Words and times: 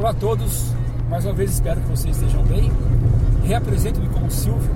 Olá 0.00 0.12
a 0.12 0.14
todos, 0.14 0.72
mais 1.10 1.26
uma 1.26 1.34
vez 1.34 1.50
espero 1.50 1.78
que 1.78 1.88
vocês 1.88 2.16
estejam 2.16 2.42
bem. 2.44 2.72
Reapresento-me 3.44 4.08
como 4.08 4.30
Silvio, 4.30 4.70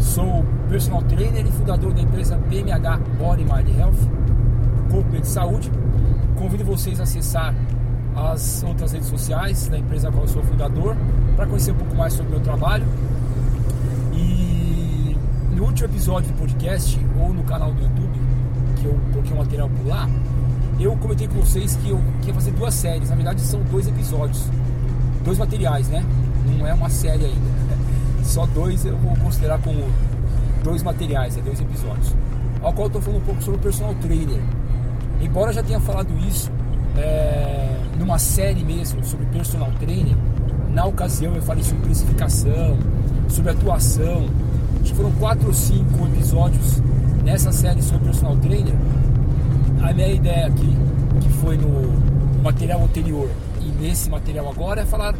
sou 0.00 0.44
personal 0.68 1.02
trainer 1.02 1.46
e 1.46 1.52
fundador 1.52 1.94
da 1.94 2.02
empresa 2.02 2.36
BMH 2.36 2.98
Body 3.16 3.44
Mind 3.44 3.78
Health, 3.78 4.90
corpo 4.90 5.20
de 5.20 5.28
saúde. 5.28 5.70
Convido 6.36 6.64
vocês 6.64 6.98
a 6.98 7.04
acessar 7.04 7.54
as 8.16 8.64
outras 8.64 8.90
redes 8.90 9.06
sociais 9.06 9.68
da 9.68 9.78
empresa 9.78 10.08
a 10.08 10.10
qual 10.10 10.24
eu 10.24 10.28
sou 10.28 10.42
fundador 10.42 10.96
para 11.36 11.46
conhecer 11.46 11.70
um 11.70 11.76
pouco 11.76 11.94
mais 11.94 12.12
sobre 12.12 12.32
o 12.32 12.34
meu 12.34 12.40
trabalho. 12.40 12.86
E 14.12 15.16
no 15.54 15.62
último 15.62 15.86
episódio 15.86 16.32
do 16.32 16.36
podcast 16.36 16.98
ou 17.20 17.32
no 17.32 17.44
canal 17.44 17.72
do 17.72 17.80
YouTube, 17.80 18.20
que 18.80 18.84
eu 18.84 18.98
coloquei 19.12 19.32
um 19.32 19.38
material 19.38 19.70
por 19.70 19.86
lá, 19.86 20.08
eu 20.84 20.96
comentei 20.96 21.28
com 21.28 21.40
vocês 21.40 21.76
que 21.76 21.90
eu 21.90 22.00
queria 22.20 22.34
fazer 22.34 22.52
duas 22.52 22.74
séries. 22.74 23.10
Na 23.10 23.16
verdade, 23.16 23.40
são 23.42 23.60
dois 23.64 23.86
episódios, 23.86 24.44
dois 25.24 25.38
materiais, 25.38 25.88
né? 25.88 26.04
Não 26.46 26.66
é 26.66 26.72
uma 26.72 26.88
série 26.88 27.26
ainda. 27.26 27.50
Só 28.24 28.46
dois 28.46 28.84
eu 28.84 28.96
vou 28.96 29.14
considerar 29.16 29.60
como 29.60 29.84
dois 30.64 30.82
materiais, 30.82 31.36
é 31.36 31.42
dois 31.42 31.60
episódios. 31.60 32.14
Ao 32.62 32.72
qual 32.72 32.84
eu 32.84 32.86
estou 32.86 33.02
falando 33.02 33.20
um 33.20 33.24
pouco 33.24 33.42
sobre 33.42 33.58
o 33.58 33.62
personal 33.62 33.94
trainer. 33.96 34.40
Embora 35.20 35.50
eu 35.50 35.54
já 35.54 35.62
tenha 35.62 35.80
falado 35.80 36.10
isso 36.26 36.50
é, 36.96 37.76
numa 37.98 38.18
série 38.18 38.64
mesmo 38.64 39.04
sobre 39.04 39.26
personal 39.26 39.70
trainer, 39.78 40.16
na 40.70 40.86
ocasião 40.86 41.34
eu 41.34 41.42
falei 41.42 41.62
sobre 41.62 41.82
precificação, 41.84 42.78
sobre 43.28 43.50
atuação. 43.50 44.28
Acho 44.80 44.92
que 44.92 44.94
foram 44.94 45.12
quatro 45.12 45.48
ou 45.48 45.52
cinco 45.54 46.06
episódios 46.06 46.82
nessa 47.22 47.52
série 47.52 47.82
sobre 47.82 48.06
personal 48.06 48.36
trainer 48.36 48.74
a 49.82 49.92
minha 49.92 50.08
ideia 50.08 50.46
aqui, 50.46 50.76
que 51.20 51.28
foi 51.40 51.56
no 51.56 51.90
material 52.42 52.82
anterior 52.82 53.28
e 53.60 53.66
nesse 53.82 54.08
material 54.10 54.48
agora, 54.48 54.82
é 54.82 54.86
falar 54.86 55.14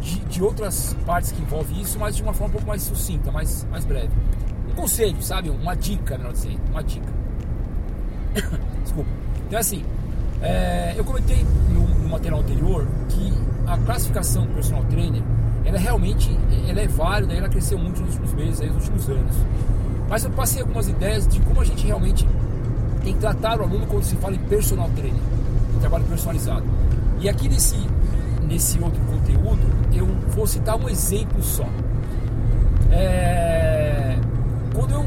de, 0.00 0.18
de 0.20 0.42
outras 0.42 0.96
partes 1.04 1.32
que 1.32 1.42
envolvem 1.42 1.80
isso, 1.80 1.98
mas 1.98 2.16
de 2.16 2.22
uma 2.22 2.32
forma 2.32 2.48
um 2.48 2.52
pouco 2.52 2.66
mais 2.66 2.82
sucinta, 2.82 3.30
mais, 3.30 3.66
mais 3.70 3.84
breve. 3.84 4.10
Um 4.70 4.74
conselho, 4.74 5.20
sabe? 5.22 5.50
Uma 5.50 5.74
dica, 5.74 6.16
melhor 6.16 6.32
dizendo, 6.32 6.60
uma 6.70 6.82
dica. 6.82 7.12
Desculpa. 8.82 9.10
Então, 9.46 9.58
assim, 9.58 9.84
é, 10.42 10.94
eu 10.96 11.04
comentei 11.04 11.44
no, 11.70 11.86
no, 11.86 12.08
material 12.08 12.40
anterior 12.40 12.86
que 13.08 13.32
a 13.66 13.78
classificação 13.78 14.46
do 14.46 14.54
personal 14.54 14.84
trainer, 14.84 15.22
ela 15.64 15.76
é 15.76 15.80
realmente 15.80 16.36
ela 16.68 16.80
é 16.80 16.86
válida, 16.86 17.32
ela 17.32 17.48
cresceu 17.48 17.78
muito 17.78 18.00
nos 18.00 18.10
últimos 18.14 18.34
meses, 18.34 18.60
aí, 18.60 18.68
nos 18.68 18.84
últimos 18.84 19.08
anos. 19.08 19.36
Mas 20.08 20.24
eu 20.24 20.30
passei 20.30 20.60
algumas 20.60 20.88
ideias 20.88 21.26
de 21.26 21.40
como 21.40 21.60
a 21.60 21.64
gente 21.64 21.84
realmente 21.84 22.26
que 23.14 23.20
tratar 23.20 23.60
o 23.60 23.64
aluno 23.64 23.86
quando 23.86 24.04
se 24.04 24.16
fala 24.16 24.34
em 24.34 24.38
personal 24.40 24.90
training, 24.96 25.20
em 25.76 25.78
trabalho 25.78 26.04
personalizado. 26.04 26.64
E 27.20 27.28
aqui 27.28 27.48
nesse, 27.48 27.76
nesse 28.46 28.78
outro 28.80 29.00
conteúdo, 29.02 29.62
eu 29.92 30.06
vou 30.34 30.46
citar 30.46 30.76
um 30.76 30.88
exemplo 30.88 31.42
só. 31.42 31.66
É, 32.90 34.16
quando, 34.74 34.92
eu, 34.92 35.06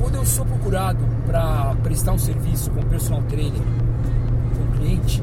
quando 0.00 0.14
eu 0.16 0.26
sou 0.26 0.44
procurado 0.44 0.98
para 1.26 1.74
prestar 1.82 2.12
um 2.12 2.18
serviço 2.18 2.70
com 2.70 2.82
personal 2.82 3.22
trainer, 3.22 3.60
com 3.60 4.78
cliente, 4.78 5.22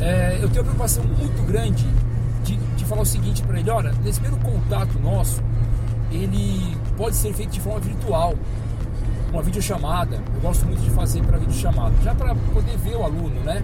é, 0.00 0.34
eu 0.40 0.48
tenho 0.48 0.62
uma 0.62 0.64
preocupação 0.64 1.04
muito 1.04 1.46
grande 1.46 1.86
de, 2.44 2.56
de 2.56 2.84
falar 2.84 3.02
o 3.02 3.06
seguinte 3.06 3.42
para 3.42 3.58
ele: 3.58 3.70
olha, 3.70 3.92
nesse 4.04 4.20
primeiro 4.20 4.44
contato 4.44 4.98
nosso, 4.98 5.42
ele 6.10 6.76
pode 6.96 7.16
ser 7.16 7.32
feito 7.32 7.50
de 7.50 7.60
forma 7.60 7.80
virtual 7.80 8.34
uma 9.32 9.42
videochamada. 9.42 10.20
Eu 10.34 10.40
gosto 10.40 10.66
muito 10.66 10.80
de 10.80 10.90
fazer 10.90 11.22
para 11.22 11.38
videochamada, 11.38 11.94
já 12.02 12.14
para 12.14 12.34
poder 12.34 12.76
ver 12.78 12.96
o 12.96 13.02
aluno, 13.02 13.40
né? 13.40 13.62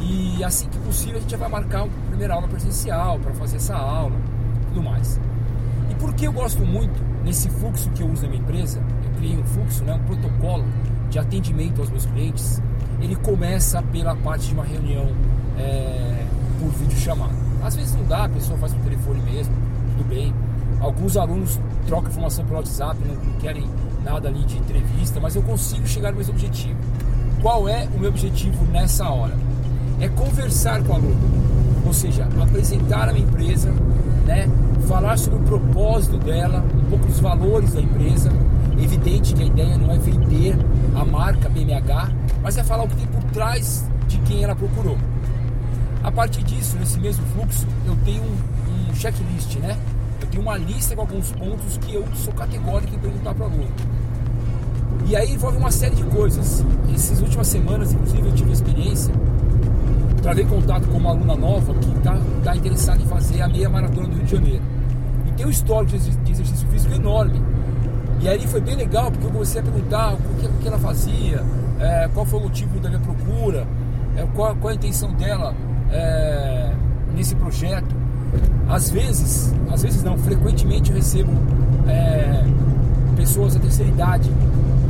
E 0.00 0.42
assim 0.42 0.68
que 0.68 0.78
possível 0.78 1.18
a 1.18 1.20
gente 1.20 1.36
vai 1.36 1.48
marcar 1.48 1.84
a 1.84 1.88
primeira 2.08 2.34
aula 2.34 2.48
presencial 2.48 3.18
para 3.20 3.32
fazer 3.34 3.56
essa 3.56 3.76
aula, 3.76 4.16
tudo 4.68 4.82
mais. 4.82 5.20
E 5.90 5.94
por 5.94 6.12
que 6.14 6.26
eu 6.26 6.32
gosto 6.32 6.64
muito 6.64 7.00
nesse 7.24 7.48
fluxo 7.48 7.88
que 7.90 8.02
eu 8.02 8.08
uso 8.08 8.22
na 8.22 8.28
minha 8.28 8.42
empresa? 8.42 8.82
Eu 9.04 9.10
criei 9.16 9.36
um 9.36 9.44
fluxo, 9.44 9.84
né, 9.84 9.94
um 9.94 10.00
protocolo 10.00 10.64
de 11.08 11.18
atendimento 11.18 11.80
aos 11.80 11.90
meus 11.90 12.06
clientes. 12.06 12.60
Ele 13.00 13.14
começa 13.16 13.82
pela 13.82 14.16
parte 14.16 14.48
de 14.48 14.54
uma 14.54 14.64
reunião 14.64 15.08
é, 15.58 16.24
por 16.58 16.70
videochamada. 16.70 17.34
Às 17.62 17.76
vezes 17.76 17.94
não 17.94 18.04
dá, 18.04 18.24
a 18.24 18.28
pessoa 18.28 18.58
faz 18.58 18.72
por 18.74 18.82
telefone 18.82 19.20
mesmo, 19.22 19.54
tudo 19.96 20.08
bem. 20.08 20.34
Alguns 20.80 21.16
alunos 21.16 21.60
trocam 21.86 22.10
informação 22.10 22.44
pelo 22.44 22.56
WhatsApp, 22.56 22.98
não 23.04 23.38
querem 23.38 23.68
nada 24.02 24.28
ali 24.28 24.44
de 24.44 24.58
entrevista, 24.58 25.20
mas 25.20 25.34
eu 25.34 25.42
consigo 25.42 25.86
chegar 25.86 26.12
no 26.12 26.18
meu 26.18 26.28
objetivo. 26.28 26.78
Qual 27.40 27.68
é 27.68 27.88
o 27.94 27.98
meu 27.98 28.10
objetivo 28.10 28.64
nessa 28.66 29.08
hora? 29.08 29.36
É 30.00 30.08
conversar 30.08 30.82
com 30.82 30.92
o 30.92 30.96
aluno, 30.96 31.20
ou 31.86 31.92
seja, 31.92 32.28
apresentar 32.40 33.08
a 33.08 33.12
minha 33.12 33.26
empresa, 33.26 33.70
né? 34.26 34.48
falar 34.86 35.16
sobre 35.16 35.38
o 35.38 35.42
propósito 35.42 36.18
dela, 36.18 36.64
um 36.74 36.90
pouco 36.90 37.06
dos 37.06 37.20
valores 37.20 37.72
da 37.72 37.80
empresa. 37.80 38.30
Evidente 38.78 39.34
que 39.34 39.42
a 39.42 39.46
ideia 39.46 39.78
não 39.78 39.90
é 39.90 39.98
vender 39.98 40.56
a 40.94 41.04
marca 41.04 41.48
BMH, 41.48 42.10
mas 42.42 42.56
é 42.58 42.64
falar 42.64 42.84
o 42.84 42.88
que 42.88 42.96
tem 42.96 43.06
por 43.06 43.22
trás 43.30 43.84
de 44.08 44.18
quem 44.18 44.42
ela 44.42 44.54
procurou. 44.54 44.98
A 46.02 46.10
partir 46.10 46.42
disso, 46.42 46.76
nesse 46.78 46.98
mesmo 46.98 47.24
fluxo, 47.26 47.66
eu 47.86 47.96
tenho 48.04 48.22
um, 48.22 48.90
um 48.90 48.94
checklist, 48.94 49.56
né? 49.56 49.76
Eu 50.22 50.28
tenho 50.28 50.42
uma 50.42 50.56
lista 50.56 50.94
com 50.94 51.00
alguns 51.00 51.32
pontos 51.32 51.76
que 51.78 51.94
eu 51.94 52.06
sou 52.14 52.32
categórico 52.32 52.94
em 52.94 52.98
perguntar 52.98 53.34
para 53.34 53.42
o 53.42 53.50
aluno. 53.50 53.72
E 55.06 55.16
aí 55.16 55.32
envolve 55.32 55.58
uma 55.58 55.70
série 55.72 55.96
de 55.96 56.04
coisas. 56.04 56.64
Essas 56.94 57.20
últimas 57.20 57.48
semanas, 57.48 57.92
inclusive, 57.92 58.28
eu 58.28 58.34
tive 58.34 58.50
a 58.50 58.52
experiência, 58.52 59.12
travei 60.22 60.44
contato 60.44 60.86
com 60.88 60.98
uma 60.98 61.10
aluna 61.10 61.34
nova 61.34 61.74
que 61.74 61.90
está 61.98 62.16
tá 62.44 62.56
interessada 62.56 63.02
em 63.02 63.06
fazer 63.06 63.42
a 63.42 63.48
meia 63.48 63.68
maratona 63.68 64.06
do 64.06 64.14
Rio 64.14 64.24
de 64.24 64.30
Janeiro. 64.30 64.62
E 65.26 65.32
tem 65.32 65.44
um 65.44 65.50
histórico 65.50 65.98
de 65.98 66.30
exercício 66.30 66.68
físico 66.68 66.94
enorme. 66.94 67.42
E 68.20 68.28
aí 68.28 68.46
foi 68.46 68.60
bem 68.60 68.76
legal, 68.76 69.10
porque 69.10 69.26
eu 69.26 69.30
comecei 69.30 69.60
a 69.60 69.64
perguntar 69.64 70.14
o 70.14 70.16
que, 70.16 70.46
o 70.46 70.52
que 70.60 70.68
ela 70.68 70.78
fazia, 70.78 71.44
é, 71.80 72.08
qual 72.14 72.24
foi 72.24 72.38
o 72.38 72.42
motivo 72.44 72.78
da 72.78 72.88
minha 72.88 73.00
procura, 73.00 73.66
é, 74.16 74.24
qual, 74.36 74.54
qual, 74.54 74.70
a 74.70 74.74
intenção 74.74 75.12
dela 75.14 75.52
é, 75.90 76.72
nesse 77.12 77.34
projeto. 77.34 78.01
Às 78.68 78.90
vezes, 78.90 79.52
às 79.70 79.82
vezes 79.82 80.02
não, 80.02 80.16
frequentemente 80.18 80.90
eu 80.90 80.96
recebo 80.96 81.30
é, 81.86 82.44
pessoas 83.16 83.54
da 83.54 83.60
terceira 83.60 83.90
idade, 83.90 84.30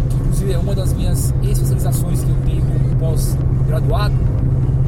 que 0.08 0.16
inclusive 0.16 0.52
é 0.52 0.58
uma 0.58 0.74
das 0.74 0.92
minhas 0.92 1.34
especializações 1.42 2.22
que 2.22 2.30
eu 2.30 2.36
tenho 2.44 2.62
como 2.62 2.96
pós-graduado, 2.96 4.14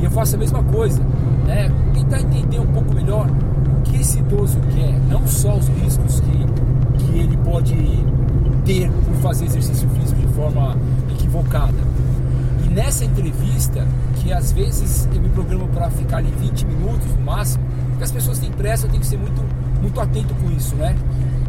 e 0.01 0.05
eu 0.05 0.11
faço 0.11 0.37
a 0.37 0.39
mesma 0.39 0.63
coisa, 0.65 1.01
né? 1.47 1.71
tentar 1.93 2.21
entender 2.21 2.59
um 2.61 2.67
pouco 2.67 2.95
melhor 2.95 3.29
o 3.29 3.83
que 3.83 4.01
esse 4.01 4.19
idoso 4.19 4.59
quer, 4.75 4.99
não 5.09 5.27
só 5.27 5.57
os 5.57 5.69
riscos 5.69 6.21
que, 6.21 7.05
que 7.05 7.19
ele 7.19 7.37
pode 7.39 7.75
ter 8.65 8.91
por 8.91 9.15
fazer 9.23 9.47
exercício 9.47 9.89
físico 9.91 10.21
de 10.21 10.29
forma 10.35 10.77
equivocada. 11.11 11.94
E 12.95 12.97
nessa 12.97 13.05
entrevista, 13.07 13.85
que 14.17 14.33
às 14.33 14.53
vezes 14.53 15.09
eu 15.13 15.21
me 15.21 15.29
programo 15.29 15.67
para 15.67 15.91
ficar 15.91 16.19
ali 16.19 16.33
20 16.39 16.65
minutos 16.65 17.09
no 17.17 17.23
máximo, 17.23 17.65
porque 17.89 18.05
as 18.05 18.13
pessoas 18.13 18.39
têm 18.39 18.53
pressa, 18.53 18.87
eu 18.87 18.91
tenho 18.91 19.01
que 19.01 19.09
ser 19.09 19.19
muito, 19.19 19.43
muito 19.83 20.01
atento 20.01 20.33
com 20.37 20.49
isso, 20.53 20.77
né? 20.77 20.95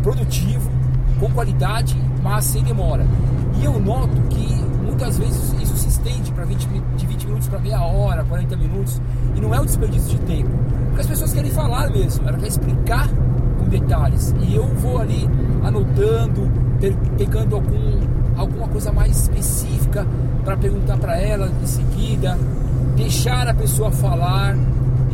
Produtivo, 0.02 0.72
com 1.20 1.30
qualidade, 1.30 1.96
mas 2.24 2.46
sem 2.46 2.64
demora. 2.64 3.06
E 3.60 3.64
eu 3.64 3.80
noto 3.80 4.20
que 4.28 4.56
muitas 4.84 5.20
vezes 5.20 5.54
isso 5.62 5.78
se 5.78 5.88
estende 5.88 6.32
para 6.32 6.46
20, 6.46 6.68
de 6.98 7.06
20 7.06 7.28
minutos 7.28 7.48
para 7.48 7.60
meia 7.60 7.84
hora, 7.84 8.24
40 8.24 8.58
minutos, 8.58 9.00
e 9.36 9.40
não 9.40 9.54
é 9.54 9.60
um 9.60 9.66
desperdício 9.66 10.18
de 10.18 10.26
tempo. 10.26 10.50
Porque 10.88 11.02
as 11.02 11.08
pessoas 11.08 11.32
querem 11.32 11.52
falar 11.52 11.92
mesmo, 11.92 12.28
elas 12.28 12.38
querem 12.38 12.50
explicar 12.50 13.08
com 13.60 13.70
detalhes. 13.70 14.34
E 14.42 14.56
eu 14.56 14.66
vou 14.78 14.98
ali 14.98 15.30
anotando, 15.64 16.52
pegando 17.16 17.56
algum, 17.56 18.00
alguma 18.36 18.68
coisa 18.68 18.92
mais 18.92 19.24
específica 19.24 20.06
para 20.44 20.58
perguntar 20.58 20.98
para 20.98 21.20
ela 21.20 21.52
em 21.62 21.66
seguida, 21.66 22.38
deixar 22.96 23.48
a 23.48 23.54
pessoa 23.54 23.92
falar 23.92 24.56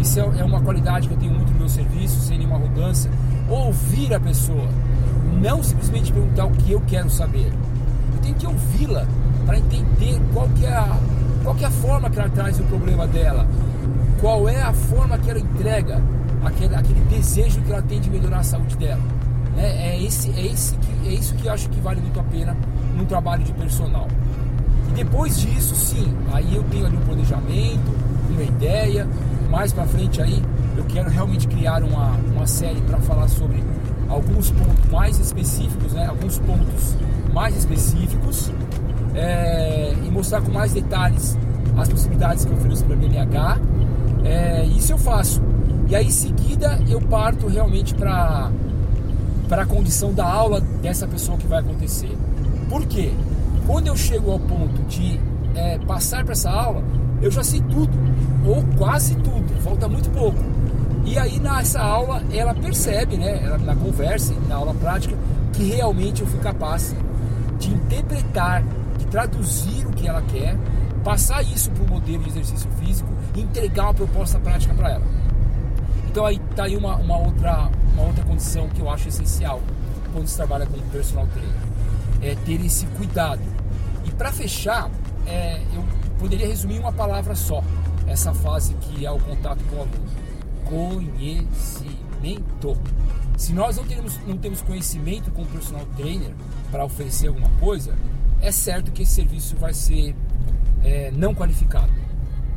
isso 0.01 0.19
é, 0.19 0.23
é 0.39 0.43
uma 0.43 0.59
qualidade 0.59 1.07
que 1.07 1.13
eu 1.13 1.17
tenho 1.17 1.33
muito 1.33 1.51
no 1.53 1.59
meu 1.59 1.69
serviço, 1.69 2.19
sem 2.21 2.39
nenhuma 2.39 2.55
arrogância. 2.55 3.11
Ouvir 3.47 4.13
a 4.13 4.19
pessoa, 4.19 4.67
não 5.39 5.61
simplesmente 5.61 6.11
perguntar 6.11 6.45
o 6.45 6.51
que 6.51 6.71
eu 6.71 6.81
quero 6.81 7.09
saber. 7.09 7.53
Eu 8.13 8.19
tenho 8.21 8.35
que 8.35 8.47
ouvi-la 8.47 9.05
para 9.45 9.59
entender 9.59 10.19
qual 10.33 10.49
que, 10.49 10.65
é 10.65 10.73
a, 10.73 10.97
qual 11.43 11.55
é 11.57 11.65
a 11.65 11.71
forma 11.71 12.09
que 12.09 12.19
ela 12.19 12.29
traz 12.29 12.59
o 12.59 12.63
problema 12.63 13.05
dela, 13.05 13.47
qual 14.19 14.49
é 14.49 14.61
a 14.61 14.73
forma 14.73 15.17
que 15.19 15.29
ela 15.29 15.39
entrega 15.39 16.01
aquele, 16.43 16.75
aquele 16.75 17.01
desejo 17.01 17.61
que 17.61 17.71
ela 17.71 17.81
tem 17.83 17.99
de 17.99 18.09
melhorar 18.09 18.39
a 18.39 18.43
saúde 18.43 18.75
dela. 18.77 19.01
Né? 19.55 19.93
É, 19.93 20.03
esse, 20.03 20.31
é, 20.31 20.47
esse 20.47 20.75
que, 20.77 21.09
é 21.09 21.13
isso 21.13 21.35
que 21.35 21.45
eu 21.45 21.53
acho 21.53 21.69
que 21.69 21.79
vale 21.79 22.01
muito 22.01 22.19
a 22.19 22.23
pena 22.23 22.57
num 22.95 23.05
trabalho 23.05 23.43
de 23.43 23.53
personal. 23.53 24.07
E 24.89 24.93
depois 24.93 25.39
disso, 25.39 25.75
sim, 25.75 26.13
aí 26.33 26.55
eu 26.55 26.63
tenho 26.63 26.85
ali 26.85 26.97
um 26.97 27.01
planejamento, 27.01 27.91
uma 28.29 28.43
ideia, 28.43 29.07
mais 29.49 29.73
para 29.73 29.85
frente 29.85 30.21
aí 30.21 30.41
eu 30.77 30.83
quero 30.85 31.09
realmente 31.09 31.47
criar 31.47 31.83
uma, 31.83 32.11
uma 32.33 32.47
série 32.47 32.81
para 32.81 32.97
falar 32.99 33.27
sobre 33.27 33.63
alguns 34.09 34.51
pontos 34.51 34.89
mais 34.91 35.19
específicos, 35.19 35.93
né? 35.93 36.07
alguns 36.07 36.39
pontos 36.39 36.95
mais 37.33 37.55
específicos 37.55 38.51
é, 39.13 39.93
e 40.03 40.09
mostrar 40.09 40.41
com 40.41 40.51
mais 40.51 40.73
detalhes 40.73 41.37
as 41.77 41.87
possibilidades 41.87 42.45
que 42.45 42.51
eu 42.51 42.57
ofereço 42.57 42.83
para 42.85 42.95
BNH. 42.95 43.59
É, 44.23 44.61
É, 44.61 44.65
isso 44.65 44.93
eu 44.93 44.97
faço. 44.97 45.41
E 45.89 45.95
aí 45.95 46.07
em 46.07 46.11
seguida 46.11 46.79
eu 46.89 47.01
parto 47.01 47.47
realmente 47.47 47.93
para 47.93 48.51
para 49.47 49.63
a 49.63 49.65
condição 49.65 50.13
da 50.13 50.25
aula 50.25 50.61
dessa 50.81 51.05
pessoa 51.05 51.37
que 51.37 51.45
vai 51.45 51.59
acontecer. 51.59 52.17
Por 52.71 52.85
quê? 52.85 53.11
Quando 53.67 53.87
eu 53.87 53.97
chego 53.97 54.31
ao 54.31 54.39
ponto 54.39 54.81
de 54.83 55.19
é, 55.55 55.77
passar 55.79 56.23
para 56.23 56.31
essa 56.31 56.49
aula, 56.49 56.81
eu 57.21 57.29
já 57.29 57.43
sei 57.43 57.59
tudo, 57.59 57.91
ou 58.45 58.63
quase 58.77 59.13
tudo, 59.15 59.61
falta 59.61 59.89
muito 59.89 60.09
pouco. 60.11 60.37
E 61.03 61.19
aí 61.19 61.37
nessa 61.37 61.81
aula 61.81 62.23
ela 62.31 62.53
percebe, 62.53 63.17
né, 63.17 63.43
ela, 63.43 63.57
na 63.57 63.75
conversa, 63.75 64.33
na 64.47 64.55
aula 64.55 64.73
prática, 64.73 65.13
que 65.51 65.65
realmente 65.65 66.21
eu 66.21 66.27
fui 66.27 66.39
capaz 66.39 66.95
de 67.59 67.71
interpretar, 67.71 68.63
de 68.97 69.05
traduzir 69.07 69.85
o 69.85 69.91
que 69.91 70.07
ela 70.07 70.21
quer, 70.21 70.55
passar 71.03 71.41
isso 71.41 71.69
para 71.71 71.83
o 71.83 71.89
modelo 71.89 72.23
de 72.23 72.29
exercício 72.29 72.69
físico 72.79 73.09
e 73.35 73.41
entregar 73.41 73.83
uma 73.83 73.93
proposta 73.93 74.39
prática 74.39 74.73
para 74.73 74.91
ela. 74.91 75.03
Então 76.09 76.25
aí 76.25 76.39
tá 76.55 76.63
aí 76.63 76.77
uma, 76.77 76.95
uma, 76.95 77.17
outra, 77.17 77.69
uma 77.95 78.03
outra 78.03 78.23
condição 78.23 78.69
que 78.69 78.79
eu 78.79 78.89
acho 78.89 79.09
essencial 79.09 79.59
quando 80.13 80.27
se 80.27 80.37
trabalha 80.37 80.65
com 80.65 80.79
personal 80.89 81.27
trainer. 81.33 81.70
É 82.21 82.35
ter 82.35 82.63
esse 82.63 82.85
cuidado. 82.87 83.41
E 84.05 84.11
para 84.11 84.31
fechar, 84.31 84.89
é, 85.25 85.61
eu 85.73 85.83
poderia 86.19 86.47
resumir 86.47 86.79
uma 86.79 86.91
palavra 86.91 87.35
só, 87.35 87.63
essa 88.07 88.33
fase 88.33 88.73
que 88.75 89.05
é 89.05 89.11
o 89.11 89.19
contato 89.19 89.63
com 89.69 89.75
o 89.75 89.81
aluno. 89.81 90.09
Conhecimento. 90.65 92.77
Se 93.37 93.53
nós 93.53 93.77
não 93.77 93.85
temos, 93.85 94.19
não 94.27 94.37
temos 94.37 94.61
conhecimento 94.61 95.31
com 95.31 95.41
o 95.41 95.47
personal 95.47 95.85
trainer 95.97 96.31
para 96.69 96.85
oferecer 96.85 97.27
alguma 97.27 97.49
coisa, 97.59 97.95
é 98.41 98.51
certo 98.51 98.91
que 98.91 99.03
esse 99.03 99.13
serviço 99.13 99.55
vai 99.55 99.73
ser 99.73 100.15
é, 100.83 101.11
não 101.11 101.33
qualificado. 101.33 101.91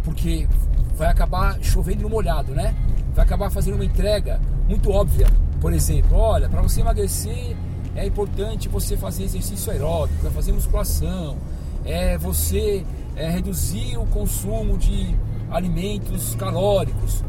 Porque 0.03 0.49
vai 0.97 1.09
acabar 1.09 1.59
chovendo 1.63 2.03
no 2.03 2.11
molhado, 2.11 2.55
né? 2.55 2.75
Vai 3.15 3.25
acabar 3.25 3.51
fazendo 3.51 3.75
uma 3.75 3.85
entrega 3.85 4.41
muito 4.69 4.91
óbvia. 4.91 5.27
Por 5.61 5.73
exemplo, 5.73 6.17
olha, 6.17 6.49
para 6.49 6.61
você 6.61 6.81
emagrecer 6.81 7.57
é 7.95 8.07
importante 8.07 8.69
você 8.69 8.97
fazer 8.97 9.25
exercício 9.25 9.71
aeróbico, 9.71 10.27
é 10.27 10.31
fazer 10.31 10.53
musculação, 10.53 11.37
é 11.85 12.19
você 12.19 12.85
é, 13.15 13.31
reduzir 13.31 13.97
o 13.97 14.07
consumo 14.07 14.77
de 14.77 15.15
alimentos 15.51 16.35
calóricos. 16.35 17.23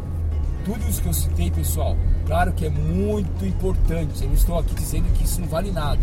Tudo 0.64 0.88
isso 0.90 1.02
que 1.02 1.08
eu 1.08 1.14
citei, 1.14 1.52
pessoal, 1.52 1.96
claro 2.26 2.52
que 2.54 2.66
é 2.66 2.70
muito 2.70 3.46
importante. 3.46 4.24
Eu 4.24 4.30
não 4.30 4.36
estou 4.36 4.58
aqui 4.58 4.74
dizendo 4.74 5.12
que 5.14 5.24
isso 5.24 5.40
não 5.40 5.48
vale 5.48 5.72
nada. 5.72 6.02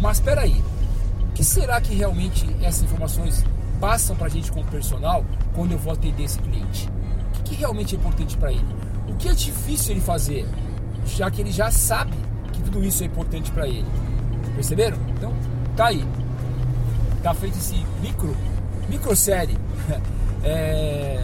Mas 0.00 0.18
espera 0.18 0.42
aí, 0.42 0.62
o 1.20 1.32
que 1.32 1.42
será 1.42 1.80
que 1.80 1.94
realmente 1.94 2.44
essas 2.60 2.82
informações 2.82 3.42
passam 3.80 4.14
para 4.14 4.26
a 4.26 4.30
gente 4.30 4.52
como 4.52 4.66
personal 4.66 5.24
quando 5.54 5.72
eu 5.72 5.78
vou 5.78 5.92
atender 5.92 6.24
esse 6.24 6.38
cliente? 6.38 6.90
O 7.28 7.32
que, 7.32 7.42
que 7.42 7.54
realmente 7.54 7.94
é 7.94 7.98
importante 7.98 8.36
para 8.36 8.52
ele? 8.52 8.66
O 9.08 9.14
que 9.14 9.28
é 9.28 9.32
difícil 9.32 9.92
ele 9.92 10.00
fazer, 10.02 10.46
já 11.06 11.30
que 11.30 11.40
ele 11.40 11.50
já 11.50 11.70
sabe 11.70 12.23
tudo 12.74 12.84
isso 12.84 13.02
é 13.04 13.06
importante 13.06 13.52
para 13.52 13.68
ele? 13.68 13.86
Perceberam? 14.56 14.96
Então, 15.16 15.32
tá 15.76 15.86
aí. 15.86 16.04
Tá 17.22 17.32
feito 17.32 17.56
esse 17.56 17.76
micro, 18.02 18.34
micro 18.88 19.14
série 19.14 19.56
é, 20.42 21.22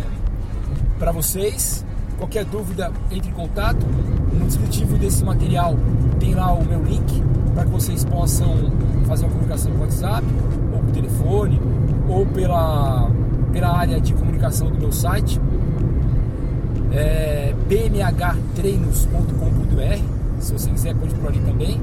para 0.99 1.11
vocês. 1.11 1.85
Qualquer 2.17 2.45
dúvida, 2.45 2.93
entre 3.11 3.31
em 3.31 3.33
contato. 3.33 3.85
No 4.33 4.47
descritivo 4.47 4.97
desse 4.97 5.25
material 5.25 5.75
tem 6.21 6.35
lá 6.35 6.53
o 6.53 6.65
meu 6.65 6.85
link 6.85 7.21
para 7.53 7.65
que 7.65 7.71
vocês 7.71 8.05
possam 8.05 8.71
fazer 9.07 9.25
uma 9.25 9.33
comunicação 9.33 9.73
por 9.73 9.81
WhatsApp, 9.81 10.25
ou 10.73 10.79
por 10.79 10.93
telefone, 10.93 11.61
ou 12.09 12.25
pela, 12.27 13.11
pela 13.53 13.77
área 13.77 14.01
de 14.01 14.15
comunicação 14.15 14.71
do 14.71 14.79
meu 14.79 14.93
site 14.93 15.41
é, 16.93 17.53
bmhtreinos.com.br. 17.67 20.20
Se 20.41 20.53
você 20.53 20.71
quiser, 20.71 20.95
pode 20.97 21.15
por 21.15 21.29
ali 21.29 21.41
também. 21.41 21.81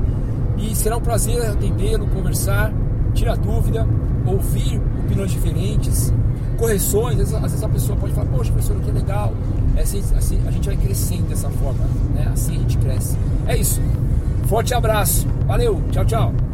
E 0.57 0.75
será 0.75 0.97
um 0.97 1.01
prazer 1.01 1.41
atendê-lo, 1.45 2.07
conversar, 2.07 2.73
tirar 3.13 3.37
dúvida, 3.37 3.87
ouvir 4.25 4.81
opiniões 5.05 5.31
diferentes, 5.31 6.13
correções. 6.57 7.33
Às 7.33 7.41
vezes, 7.41 7.63
a 7.63 7.69
pessoa 7.69 7.97
pode 7.97 8.13
falar, 8.13 8.27
poxa, 8.27 8.51
professor, 8.51 8.79
que 8.81 8.91
legal. 8.91 9.33
É 9.75 9.81
assim, 9.81 10.03
assim, 10.15 10.39
a 10.47 10.51
gente 10.51 10.67
vai 10.67 10.75
crescendo 10.75 11.29
dessa 11.29 11.49
forma, 11.49 11.85
né? 12.15 12.29
assim 12.33 12.55
a 12.55 12.59
gente 12.59 12.77
cresce. 12.79 13.15
É 13.45 13.55
isso. 13.55 13.79
Forte 14.47 14.73
abraço. 14.73 15.27
Valeu. 15.45 15.81
Tchau, 15.91 16.05
tchau. 16.05 16.46